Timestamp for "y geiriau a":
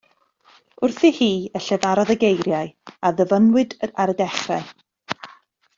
2.15-3.13